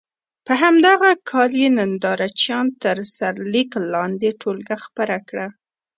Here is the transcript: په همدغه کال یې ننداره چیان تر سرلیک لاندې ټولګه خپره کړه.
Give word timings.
په 0.45 0.53
همدغه 0.61 1.09
کال 1.31 1.51
یې 1.61 1.69
ننداره 1.77 2.27
چیان 2.39 2.67
تر 2.83 2.97
سرلیک 3.15 3.71
لاندې 3.93 4.29
ټولګه 4.41 4.75
خپره 4.85 5.15
کړه. 5.29 5.47